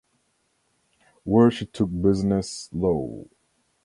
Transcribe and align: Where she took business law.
Where 1.25 1.51
she 1.51 1.67
took 1.67 1.91
business 2.01 2.69
law. 2.73 3.25